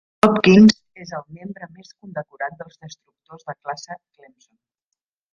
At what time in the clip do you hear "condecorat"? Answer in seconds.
2.05-2.55